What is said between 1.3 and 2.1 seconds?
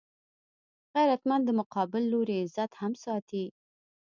د مقابل